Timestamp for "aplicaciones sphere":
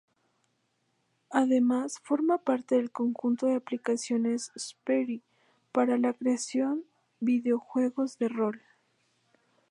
3.57-5.21